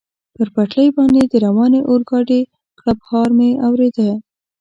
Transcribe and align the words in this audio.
پر 0.35 0.47
پټلۍ 0.55 0.87
باندې 0.97 1.21
د 1.27 1.33
روانې 1.45 1.79
اورګاډي 1.89 2.41
کړپهار 2.79 3.27
مې 3.37 3.49
اورېده. 3.67 4.09